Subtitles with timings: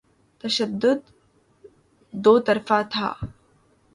[0.43, 0.99] تشدد
[2.13, 3.07] دوطرفہ تھا۔